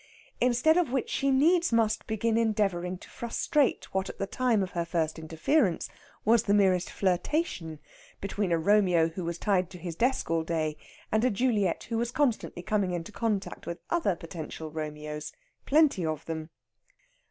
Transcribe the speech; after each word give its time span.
Instead 0.39 0.77
of 0.77 0.91
which 0.91 1.11
she 1.11 1.29
needs 1.29 1.71
must 1.71 2.07
begin 2.07 2.35
endeavouring 2.35 2.97
to 2.97 3.07
frustrate 3.07 3.85
what 3.93 4.09
at 4.09 4.17
the 4.17 4.25
time 4.25 4.63
of 4.63 4.71
her 4.71 4.83
first 4.83 5.19
interference 5.19 5.91
was 6.25 6.41
the 6.41 6.55
merest 6.55 6.89
flirtation 6.89 7.77
between 8.19 8.51
a 8.51 8.57
Romeo 8.57 9.09
who 9.09 9.23
was 9.23 9.37
tied 9.37 9.69
to 9.69 9.87
a 9.87 9.91
desk 9.91 10.31
all 10.31 10.43
day, 10.43 10.75
and 11.11 11.23
a 11.23 11.29
Juliet 11.29 11.83
who 11.83 11.99
was 11.99 12.09
constantly 12.11 12.63
coming 12.63 12.93
into 12.93 13.11
contact 13.11 13.67
with 13.67 13.77
other 13.91 14.15
potential 14.15 14.71
Romeos 14.71 15.33
plenty 15.67 16.03
of 16.03 16.25
them. 16.25 16.49